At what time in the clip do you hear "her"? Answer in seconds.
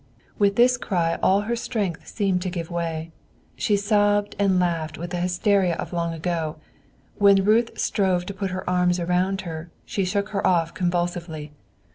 1.41-1.55, 8.49-8.67, 9.41-9.69, 10.29-10.41